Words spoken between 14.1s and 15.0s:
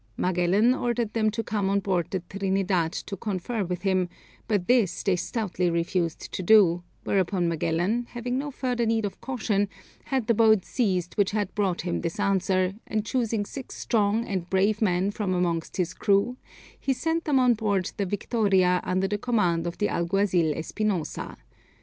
and brave